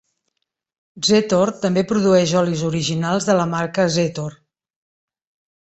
[1.09, 4.39] Zetor també produeix olis originals de la marca Zetor.